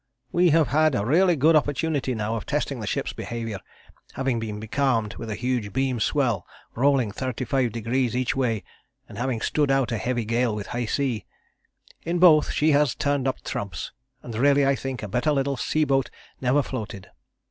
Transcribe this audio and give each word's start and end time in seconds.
We 0.31 0.49
have 0.49 0.69
had 0.69 0.95
a 0.95 1.05
really 1.05 1.35
good 1.35 1.55
opportunity 1.55 2.15
now 2.15 2.35
of 2.35 2.47
testing 2.47 2.79
the 2.79 2.87
ship's 2.87 3.13
behaviour, 3.13 3.59
having 4.13 4.39
been 4.39 4.59
becalmed 4.59 5.13
with 5.17 5.29
a 5.29 5.35
huge 5.35 5.73
beam 5.73 5.99
swell 5.99 6.43
rolling 6.73 7.11
35° 7.11 8.15
each 8.15 8.35
way, 8.35 8.63
and 9.07 9.19
having 9.19 9.41
stood 9.41 9.69
out 9.69 9.91
a 9.91 9.99
heavy 9.99 10.25
gale 10.25 10.55
with 10.55 10.69
a 10.69 10.71
high 10.71 10.85
sea. 10.85 11.27
In 12.01 12.17
both 12.17 12.49
she 12.51 12.71
has 12.71 12.95
turned 12.95 13.27
up 13.27 13.43
trumps, 13.43 13.91
and 14.23 14.33
really 14.33 14.65
I 14.65 14.73
think 14.75 15.03
a 15.03 15.07
better 15.07 15.31
little 15.33 15.55
sea 15.55 15.83
boat 15.83 16.09
never 16.41 16.63
floated. 16.63 17.11